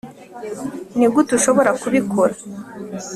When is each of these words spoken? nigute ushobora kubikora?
nigute 0.97 1.31
ushobora 1.37 1.69
kubikora? 1.81 2.33